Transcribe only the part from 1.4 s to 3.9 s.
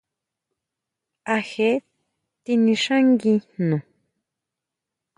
jee tinixángui jno?